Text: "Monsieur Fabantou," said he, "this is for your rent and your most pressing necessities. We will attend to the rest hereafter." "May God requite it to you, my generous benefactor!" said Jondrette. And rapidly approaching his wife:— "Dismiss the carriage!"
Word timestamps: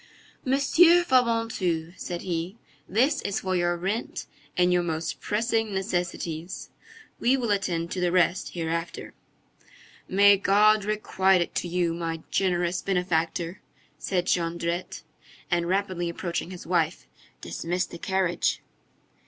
"Monsieur 0.43 1.03
Fabantou," 1.03 1.93
said 1.95 2.23
he, 2.23 2.57
"this 2.89 3.21
is 3.21 3.41
for 3.41 3.55
your 3.55 3.77
rent 3.77 4.25
and 4.57 4.73
your 4.73 4.81
most 4.81 5.19
pressing 5.21 5.75
necessities. 5.75 6.71
We 7.19 7.37
will 7.37 7.51
attend 7.51 7.91
to 7.91 8.01
the 8.01 8.11
rest 8.11 8.53
hereafter." 8.53 9.13
"May 10.07 10.37
God 10.37 10.85
requite 10.85 11.41
it 11.41 11.53
to 11.53 11.67
you, 11.67 11.93
my 11.93 12.23
generous 12.31 12.81
benefactor!" 12.81 13.61
said 13.99 14.25
Jondrette. 14.25 15.03
And 15.51 15.67
rapidly 15.69 16.09
approaching 16.09 16.49
his 16.49 16.65
wife:— 16.65 17.05
"Dismiss 17.39 17.85
the 17.85 17.99
carriage!" 17.99 18.63